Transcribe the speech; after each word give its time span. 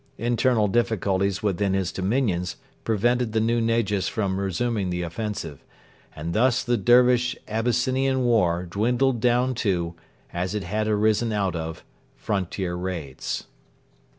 Internal 0.17 0.67
difficulties 0.67 1.43
within 1.43 1.75
his 1.75 1.91
dominions 1.91 2.55
prevented 2.83 3.33
the 3.33 3.39
new 3.39 3.61
Negus 3.61 4.07
from 4.07 4.39
resuming 4.39 4.89
the 4.89 5.03
offensive, 5.03 5.63
and 6.15 6.33
thus 6.33 6.63
the 6.63 6.75
Dervish 6.75 7.35
Abyssinian 7.47 8.23
war 8.23 8.65
dwindled 8.65 9.19
down 9.19 9.53
to, 9.53 9.93
as 10.33 10.55
it 10.55 10.63
had 10.63 10.87
arisen 10.87 11.31
out 11.31 11.55
of, 11.55 11.83
frontier 12.15 12.73
raids. 12.73 13.45